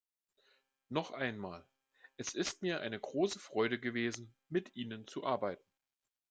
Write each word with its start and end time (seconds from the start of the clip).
Noch 0.89 1.11
einmal, 1.11 1.63
es 2.17 2.33
ist 2.33 2.63
mir 2.63 2.81
eine 2.81 2.99
große 2.99 3.37
Freude 3.37 3.79
gewesen, 3.79 4.33
mit 4.49 4.75
Ihnen 4.75 5.05
zu 5.05 5.23
arbeiten. 5.23 5.61